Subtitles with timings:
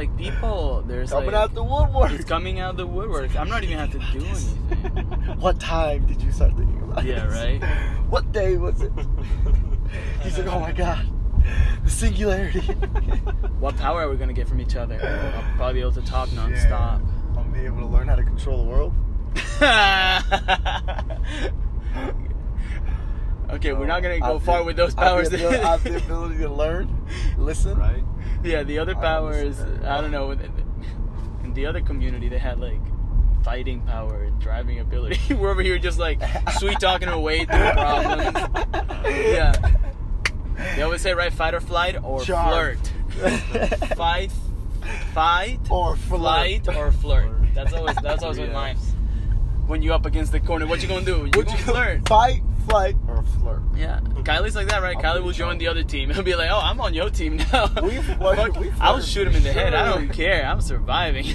[0.00, 0.82] like people.
[0.86, 2.12] There's Coming like out the woodwork.
[2.12, 3.36] it's coming out the woodwork.
[3.36, 4.56] I'm not even have to do anything.
[5.38, 7.34] what time did you start thinking about Yeah, this?
[7.34, 7.62] right?
[8.10, 8.90] What day was it?
[10.22, 11.06] He's like, oh my god,
[11.84, 12.60] the singularity.
[13.60, 14.98] What power are we gonna get from each other?
[15.00, 17.04] I'll probably be able to talk nonstop.
[17.36, 18.94] I'll be able to learn how to control the world.
[23.50, 25.30] okay, we're not gonna go far the- with those I have powers.
[25.30, 26.88] the abil- I have the ability to learn,
[27.38, 27.78] listen.
[27.78, 28.02] right?
[28.42, 29.60] Yeah, the other I powers.
[29.60, 29.86] understand.
[29.86, 30.30] I don't know.
[31.44, 32.80] In the other community, they had like
[33.44, 35.34] fighting power and driving ability.
[35.34, 36.20] we're over here just like
[36.58, 38.36] sweet talking our way through problems.
[39.04, 39.52] Yeah.
[40.76, 42.50] They always say right, fight or flight or Charm.
[42.50, 42.92] flirt.
[43.96, 44.30] fight,
[45.14, 47.32] fight, Or flight or flirt.
[47.54, 48.76] That's always that's always in mine.
[49.66, 51.16] When you up against the corner, what you gonna do?
[51.18, 52.08] You Would gonna you flirt?
[52.08, 53.62] Fight, flight, or flirt.
[53.76, 54.96] Yeah, Kylie's like that, right?
[54.96, 56.10] I'll Kylie will join the other team.
[56.14, 59.26] He'll be like, "Oh, I'm on your team now." We flirt- Fuck, we I'll shoot
[59.28, 59.74] him in the for head.
[59.74, 60.44] I don't care.
[60.46, 61.26] I'm surviving.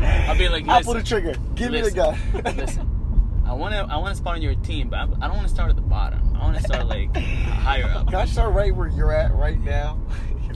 [0.00, 1.34] I'll be like, I'll pull the trigger.
[1.54, 2.18] Give me the gun.
[2.56, 5.36] listen, I want to, I want to spawn on your team, but I, I don't
[5.36, 6.34] want to start at the bottom.
[6.36, 8.06] I want to start like higher up.
[8.06, 9.98] Can I start right where you're at right now?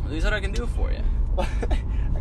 [0.07, 1.01] This is what I can do for you.
[1.39, 1.45] I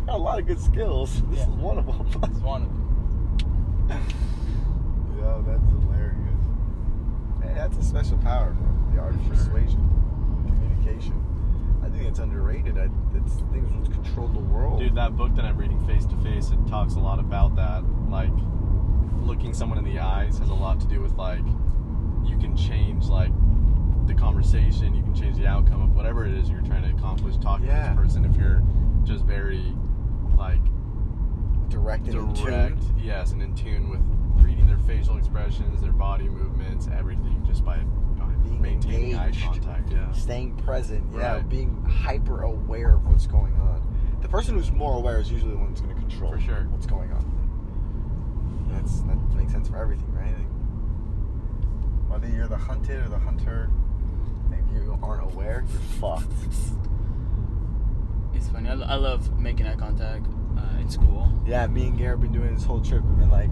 [0.06, 1.22] got a lot of good skills.
[1.30, 1.44] This Yeah.
[1.44, 2.06] is one of them.
[2.24, 3.98] It's one of them.
[5.18, 6.44] Yo, that's hilarious.
[7.42, 8.92] Hey, that's a special power, man.
[8.94, 9.80] The art of persuasion,
[10.46, 11.24] communication.
[11.82, 12.76] I think it's underrated.
[12.78, 14.80] I, it's things which control the world.
[14.80, 17.82] Dude, that book that I'm reading, Face to Face, it talks a lot about that.
[18.10, 18.30] Like,
[19.22, 21.44] looking someone in the eyes has a lot to do with, like,
[22.24, 23.30] you can change, like,
[24.06, 27.36] the conversation, you can change the outcome of whatever it is you're trying to accomplish
[27.38, 27.82] talking Yeah.
[27.82, 28.62] to this person if you're
[29.04, 29.74] just very,
[30.36, 30.60] like,
[31.68, 32.94] direct and in direct, tune.
[32.98, 34.00] yes, and in tune with
[34.42, 37.78] reading their facial expressions, their body movements, everything, just by
[38.42, 39.42] Being maintaining engaged.
[39.44, 39.90] eye contact.
[39.92, 40.12] Yeah.
[40.12, 41.48] Staying present, yeah, Right.
[41.48, 43.82] being hyper aware of what's going on.
[44.22, 46.66] The person who's more aware is usually the one who's going to control For sure.
[46.70, 47.24] what's going on.
[48.70, 50.34] That's that makes sense for everything, right?
[50.34, 50.46] Like,
[52.22, 53.70] whether you're the hunted or the hunter,
[54.52, 56.32] if you aren't aware, you're fucked.
[58.34, 58.68] It's funny.
[58.68, 60.26] I, I love making eye contact
[60.56, 61.32] uh, in school.
[61.46, 63.02] Yeah, me and Gary have been doing this whole trip.
[63.04, 63.50] We've been like,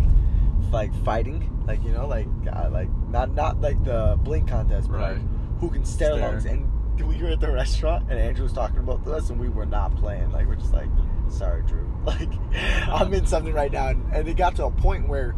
[0.73, 4.99] like fighting, like you know, like uh, like not not like the blink contest, but
[4.99, 5.17] Right.
[5.19, 6.21] like who can stare, Stare.
[6.23, 6.47] longest.
[6.47, 6.71] And
[7.07, 9.95] we were at the restaurant, and Andrew was talking about this, and we were not
[9.97, 10.31] playing.
[10.33, 10.89] Like we're just like,
[11.29, 11.85] sorry, Drew.
[12.07, 12.29] Like
[12.89, 15.35] I'm in something right now, and, and it got to a point where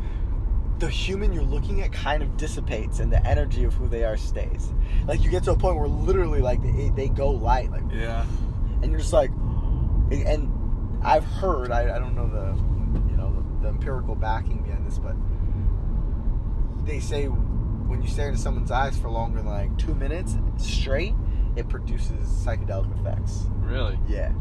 [0.78, 4.16] the human you're looking at kind of dissipates, and the energy of who they are
[4.16, 4.72] stays.
[5.06, 8.24] Like you get to a point where literally, like they, they go light, like Yeah.
[8.82, 9.30] and you're just like,
[10.10, 10.52] and
[11.02, 12.52] I've heard, I, I don't know the,
[13.62, 15.14] the, empirical backing behind this, but
[16.84, 21.14] they say when you stare into someone's eyes for longer than like two minutes straight,
[21.56, 23.46] it produces psychedelic effects.
[23.60, 23.98] Really?
[24.08, 24.32] Yeah,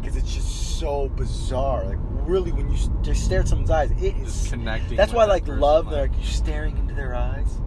[0.00, 1.84] because it's just so bizarre.
[1.84, 4.50] Like really, when you just stare at someone's eyes, it Just is.
[4.50, 4.96] connecting.
[4.96, 5.90] That's why that like person, love.
[5.90, 7.58] Like you're staring into their eyes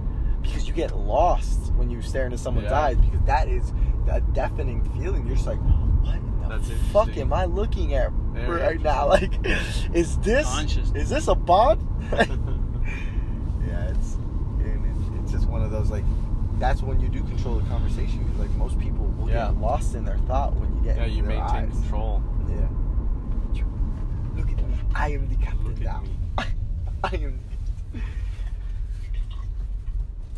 [0.42, 2.80] because you get lost when you stare into someone's Yeah.
[2.80, 3.74] eyes because that is
[4.12, 5.26] a deafening feeling.
[5.26, 8.12] You're just like, what in the That's fuck am I looking at
[8.46, 9.08] Very right now?
[9.10, 9.34] Like,
[9.94, 10.48] is this
[10.96, 11.82] is this a bond?
[12.12, 14.14] yeah, it's
[14.60, 16.04] and it, it's just one of those like.
[16.60, 19.48] That's when you do control the conversation because like most people will Yeah.
[19.52, 21.72] get lost in their thought when you get yeah, you maintain eyes.
[21.72, 22.24] control.
[22.50, 22.68] Yeah.
[24.36, 24.76] Look at me.
[24.96, 26.04] I am the captain now.
[27.04, 27.40] I am.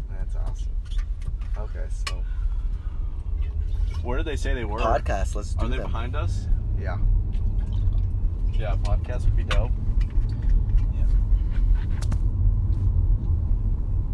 [0.09, 0.71] That's awesome.
[1.57, 2.23] Okay, so
[4.03, 4.79] Where did they say they were?
[4.79, 5.35] podcast.
[5.35, 5.85] Let's do Are they them.
[5.85, 6.47] behind us?
[6.79, 6.97] Yeah.
[8.59, 9.71] Yeah, podcast would be dope.
[10.93, 11.05] Yeah.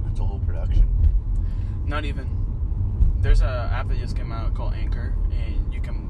[0.05, 0.87] That's a whole production.
[1.87, 2.29] Not even.
[3.21, 6.09] There's a app that just came out called Anchor, and you can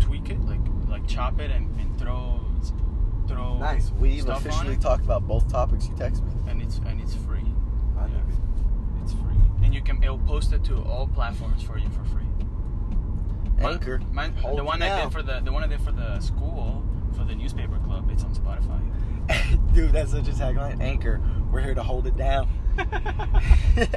[0.00, 2.40] tweak it, like like chop it and, and throw
[3.28, 3.58] throw.
[3.58, 3.90] Nice.
[3.92, 4.80] We've stuff on officially it.
[4.80, 6.32] talked about both topics you text me.
[6.48, 7.44] and it's and it's free.
[7.98, 8.12] I Yeah.
[8.22, 8.38] think
[9.02, 12.22] It's free, and you can it'll post it to all platforms for you for free.
[13.58, 14.00] Anchor.
[14.12, 16.20] mine- Hold the it one I did for the the one I did for the
[16.20, 16.83] school
[17.16, 18.08] for the newspaper club.
[18.10, 18.80] It's on Spotify.
[19.74, 20.80] Dude, that's such a tagline.
[20.80, 21.20] Anchor.
[21.50, 22.48] We're here to hold it down.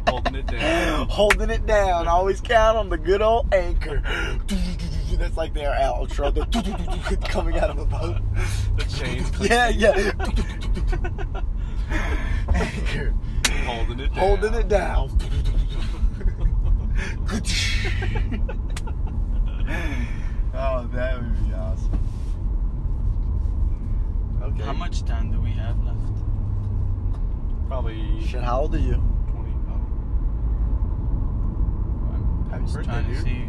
[0.07, 1.09] Holding it down.
[1.09, 2.07] Holding it down.
[2.07, 4.01] Always count on the good old anchor.
[5.17, 6.33] That's like their outro.
[6.33, 8.17] The coming out of a boat.
[8.77, 9.31] The chains.
[9.39, 10.11] Yeah, yeah.
[12.53, 13.13] Anchor.
[13.65, 14.19] Holding it down.
[14.19, 15.09] Holding it down.
[20.53, 21.99] oh, that would be awesome.
[24.57, 24.65] Okay.
[24.65, 25.97] How much time do we have left?
[27.67, 28.95] Probably Shit, how old are you?
[28.95, 29.03] 20.
[29.69, 29.73] Oh.
[32.13, 33.23] I'm, I'm just birthday, trying to dude.
[33.23, 33.39] see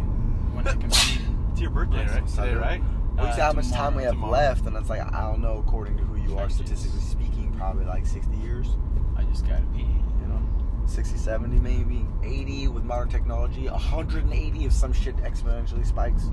[0.54, 1.20] when I can see.
[1.52, 2.14] It's your birthday, Nice.
[2.14, 2.28] right?
[2.28, 2.82] Today, right?
[3.16, 4.32] Well, you Uh, said how much time we have tomorrow.
[4.32, 5.58] left, and it's like I don't know.
[5.66, 8.76] According to who you are, statistically speaking, probably like 60 years.
[9.16, 9.80] I just gotta pee.
[9.82, 10.40] You know,
[10.86, 16.30] 60, 70 maybe, 80 with modern technology, 180 if some shit exponentially spikes.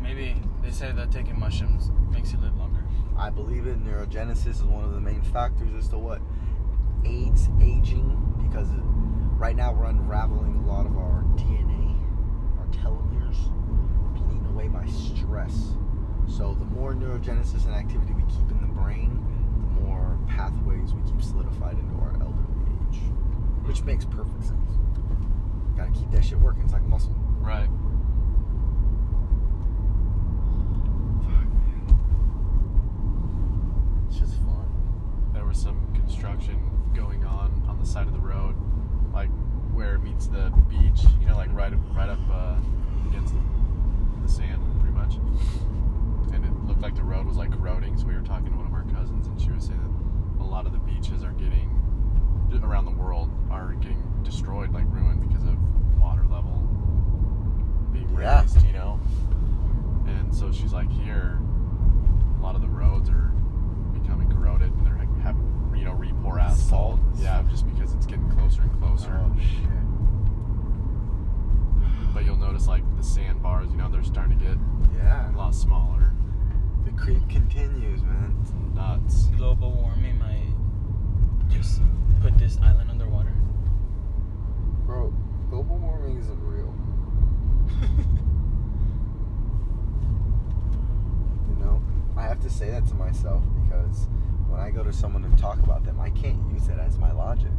[0.00, 2.67] Maybe they say that taking mushrooms makes you live longer.
[3.18, 3.82] I believe it.
[3.84, 6.20] Neurogenesis is one of the main factors as to what
[7.04, 8.14] aids aging
[8.48, 8.68] because
[9.38, 11.96] right now we're unraveling a lot of our DNA,
[12.58, 13.50] our telomeres,
[14.14, 15.74] being away by stress.
[16.26, 19.24] So the more neurogenesis and activity we keep in the brain,
[19.60, 23.00] the more pathways we keep solidified into our elderly age,
[23.64, 24.72] which makes perfect sense.
[25.76, 26.62] Gotta keep that shit working.
[26.64, 27.14] It's like muscle.
[27.40, 27.68] Right.
[31.22, 31.98] Fuck, man.
[34.08, 34.66] It's just fun.
[35.32, 35.86] There was some
[36.22, 36.58] construction
[36.96, 38.56] going on on the side of the road,
[39.12, 39.28] like
[39.72, 41.02] where it meets the beach.
[41.20, 42.56] You know, like right right up uh,
[43.08, 43.40] against the,
[44.22, 45.14] the sand, pretty much.
[46.34, 47.96] And it looked like the road was like corroding.
[47.96, 50.46] So we were talking to one of our cousins, and she was saying that a
[50.46, 51.70] lot of the beaches are getting
[52.64, 55.56] around the world are getting destroyed, like ruined because of
[56.00, 56.66] water level
[57.92, 58.40] being Yeah.
[58.40, 58.66] raised.
[58.66, 58.98] You know.
[60.06, 61.38] And so she's like, here,
[62.38, 63.30] a lot of the roads are
[63.92, 65.44] becoming corroded, and they're like, having
[65.76, 66.98] you know re-pour asphalt.
[66.98, 67.22] Salt.
[67.22, 69.12] Yeah, just because it's getting closer and closer.
[69.22, 69.68] Oh shit.
[72.14, 74.56] But you'll notice like the sandbars, you know, they're starting to get
[74.96, 75.32] Yeah.
[75.32, 76.12] a lot smaller.
[76.84, 78.36] The creep continues, man.
[78.42, 79.26] It's nuts.
[79.36, 80.52] Global warming might
[81.50, 81.80] just
[82.22, 83.34] put this island underwater.
[84.86, 85.12] Bro,
[85.50, 86.74] global warming isn't real.
[91.50, 91.82] You know,
[92.16, 94.08] I have to say that to myself because
[94.48, 97.12] when I go to someone and talk about them, I can't use it as my
[97.12, 97.50] logic.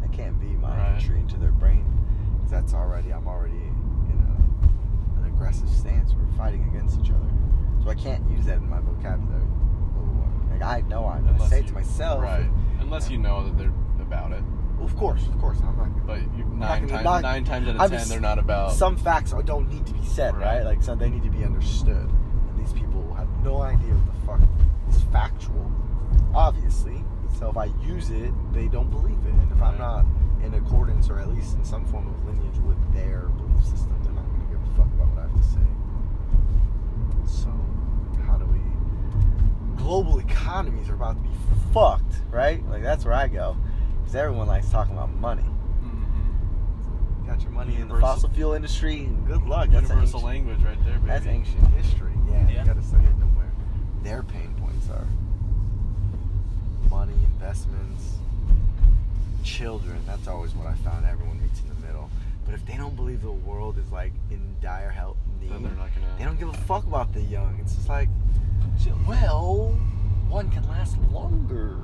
[0.00, 0.94] That can't be my Right.
[0.94, 1.84] entry into their brain.
[2.48, 4.18] that's already, I'm already in
[5.16, 6.14] a, an aggressive stance.
[6.14, 7.28] We're fighting against each other.
[7.84, 9.44] So I can't use that in my vocabulary.
[10.50, 12.20] Like, I know I'm going to say it to myself.
[12.22, 12.50] Right.
[12.80, 14.42] Unless you know that they're about it.
[14.76, 15.58] Well, of course, of course.
[15.62, 16.06] I'm not.
[16.08, 18.38] But you, not nine, times, not- nine times out of I'm ten, just- they're not
[18.40, 18.72] about.
[18.72, 20.56] some facts don't need to be said, right?
[20.56, 20.64] Right.
[20.64, 21.96] Like some they need to be understood.
[22.10, 24.40] And these people have no idea what the fuck
[24.88, 25.38] is factual, obviously.
[25.38, 25.39] So if
[27.60, 29.32] I use it, they don't believe it.
[29.34, 30.06] And if I'm not
[30.42, 34.12] in accordance or at least in some form of lineage with their belief system, they're
[34.12, 35.60] not gonna give a fuck about what I have to say.
[37.42, 37.50] So
[38.24, 38.60] how do we
[39.76, 41.34] global economies are about to be
[41.74, 42.66] fucked, right?
[42.70, 43.56] Like that's where I go.
[43.98, 45.44] Because everyone likes talking about money.
[45.84, 47.26] Mhm.
[47.26, 49.68] Got your money in the fossil fuel industry, good luck.
[49.70, 51.06] That's Universal language right there, baby.
[51.08, 52.12] That's ancient history.
[52.26, 52.60] Yeah, Yeah.
[52.60, 53.52] you gotta start hitting them where
[54.02, 55.06] their pain points are.
[56.90, 58.16] Money, investments,
[59.44, 59.96] children.
[60.06, 61.06] That's always what I found.
[61.06, 62.10] Everyone meets in the middle.
[62.44, 65.72] But if they don't believe the world is like in dire health need, Then they're
[65.72, 66.06] not gonna.
[66.18, 67.56] they don't give a fuck about the young.
[67.60, 68.08] It's just like,
[69.06, 69.76] well,
[70.28, 71.76] one can last longer.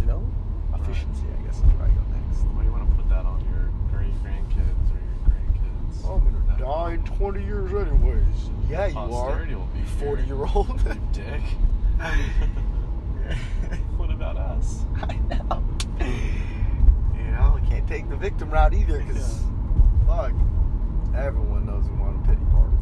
[0.00, 0.30] You know,
[0.70, 0.80] Right.
[0.82, 1.24] efficiency.
[1.38, 2.44] I guess is where I go next.
[2.54, 6.04] Well, you want to put that on your great grandkids or your grandkids.
[6.04, 8.50] Oh, I'm gonna die in 20 years anyways.
[8.68, 9.38] Yeah, you are.
[9.38, 10.80] Will be You 40 year old.
[11.12, 11.40] Dick.
[14.20, 14.84] about us?
[15.02, 15.64] I know.
[17.16, 19.44] You know, I can't take the victim route either because,
[20.06, 20.32] fuck,
[21.14, 22.76] everyone knows we want a pity party.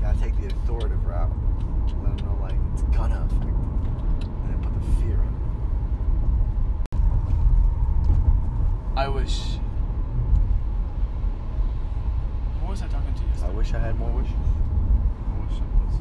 [0.00, 1.32] Gotta take the authoritative route.
[2.02, 4.28] Let them know, like, it's gonna affect them.
[4.44, 5.34] And then put the fear in
[8.96, 9.58] I wish.
[12.60, 13.28] Who was I talking to them.
[13.28, 13.56] I yesterday?
[13.56, 14.32] wish I had more wishes.
[14.32, 16.00] I wish I was.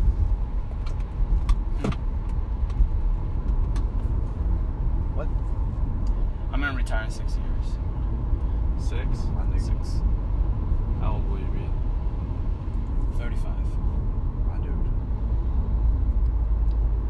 [5.16, 5.28] What?
[6.52, 7.78] I'm gonna retire in six years.
[8.78, 9.26] Six?
[9.36, 9.62] My nigga.
[9.62, 10.02] Six.
[11.00, 11.70] How old will you be?
[13.18, 13.52] 35.
[14.48, 14.74] My dude.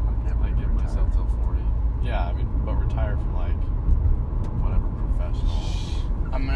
[0.06, 0.86] I'm never I gonna give retire.
[0.86, 1.62] myself till 40.
[2.02, 3.60] Yeah, I mean, but retire from like
[4.62, 5.62] whatever professional.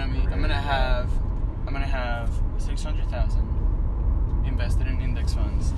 [0.09, 0.35] I'm gonna.
[0.35, 1.11] I'm gonna have.
[1.67, 3.45] I'm gonna have six hundred thousand
[4.47, 5.75] invested in index funds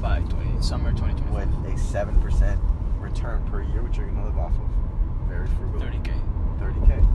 [0.00, 1.32] by 20 summer 2025.
[1.32, 2.58] With a 7%
[2.98, 4.70] return per year, which you're gonna live off of.
[5.28, 5.80] Very frugal.
[5.82, 6.18] 30k.
[6.58, 7.06] 30k.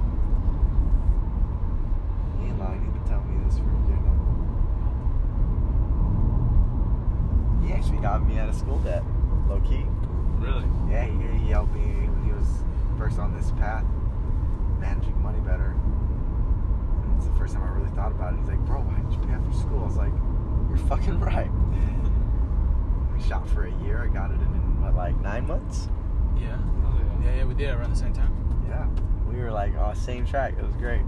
[2.39, 2.83] He ain't lying.
[2.83, 4.13] He's been telling me this for a year now.
[7.65, 9.03] He actually got me out of school debt,
[9.49, 9.85] low key.
[10.37, 10.65] Really?
[10.87, 12.63] Yeah, he, he helped me when he was
[12.99, 13.85] first on this path,
[14.79, 15.75] managing money better.
[17.17, 18.39] It's the first time I really thought about it.
[18.39, 19.81] He's like, bro, why did you pay after school?
[19.83, 20.13] I was like,
[20.69, 21.49] you're fucking right.
[23.15, 24.03] We shot for a year.
[24.03, 25.89] I got it in, what, like nine months?
[26.39, 26.57] Yeah.
[26.85, 28.31] Oh, Yeah, yeah, we did around the same time.
[28.69, 28.85] Yeah.
[29.31, 30.53] We were like, oh, same track.
[30.57, 31.01] It was great.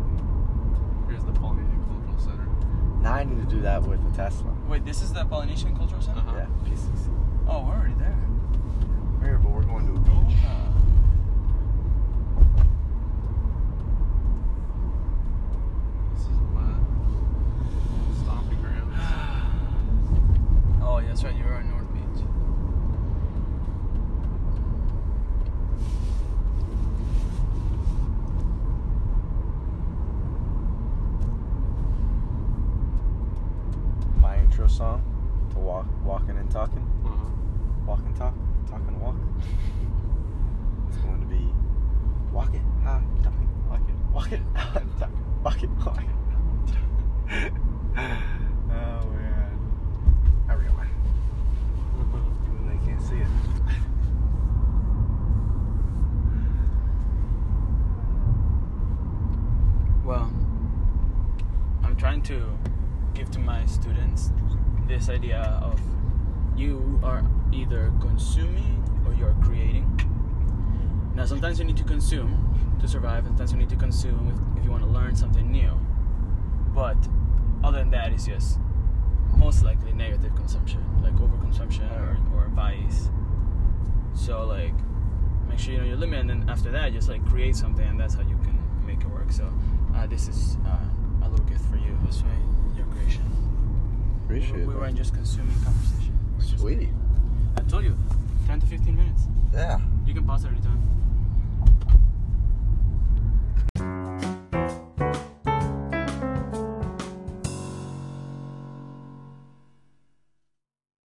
[1.08, 2.48] Here's the Polynesian Cultural Center.
[3.02, 4.54] Now I need to do that with a Tesla.
[4.68, 6.20] Wait, this is the Polynesian Cultural Center?
[6.20, 6.38] Uh-huh.
[6.38, 7.08] Yeah, PCC.
[7.48, 8.18] Oh, we're already there.
[9.22, 10.38] Here, but we're going to a beach.
[10.46, 10.66] Uh,
[16.14, 16.74] This is my
[18.22, 18.96] stomping grounds.
[20.90, 21.36] Oh, yeah, that's right.
[21.36, 22.24] You were on North Beach.
[34.22, 35.02] My intro song
[35.54, 37.30] to walk, walking and talking, Uh-huh.
[37.86, 38.34] walk and talk,
[38.70, 39.16] talk and walk.
[40.88, 41.48] It's going to be
[42.32, 43.96] walk it, high, talking, Like it.
[44.14, 47.54] walk it, high, talking, walk it, walk it.
[48.72, 49.60] oh man,
[50.50, 50.88] everyone,
[52.46, 53.28] even they can't see it.
[60.06, 60.32] Well,
[61.84, 62.58] I'm trying to
[63.14, 64.32] give to my students
[64.88, 65.80] this idea of
[66.56, 69.86] you are either consuming or you're creating.
[71.16, 74.64] Now, sometimes you need to consume to survive, sometimes you need to consume if, if
[74.66, 75.72] you want to learn something new.
[76.76, 76.98] But
[77.64, 78.60] other than that, it's just
[79.38, 83.10] most likely negative consumption, like overconsumption or, or vice.
[84.16, 84.74] So, like,
[85.48, 88.00] make sure you know your limit, and then after that, just like create something, and
[88.00, 89.32] that's how you can make it work.
[89.32, 89.52] So,
[89.96, 92.26] uh, this is uh, a little gift for you, Josue,
[92.78, 93.24] your creation.
[94.26, 96.18] Appreciate we, we weren't just consuming conversation.
[96.38, 96.90] we Sweet.
[97.58, 97.98] I told you,
[98.48, 99.24] 10 to 15 minutes.
[99.54, 99.80] Yeah.
[100.06, 100.82] You can pause at any time.